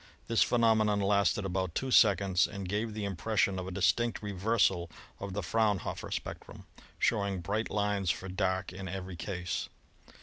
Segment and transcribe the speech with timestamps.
[0.25, 4.89] This phenomenon lasted for about two seconds and gave the impression of a distinct reversal
[5.19, 6.65] of the Fraun hofer spectrum,
[6.97, 9.69] showing bright lines for dark in every case.